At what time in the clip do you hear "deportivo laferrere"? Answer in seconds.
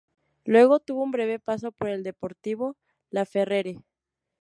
2.01-3.81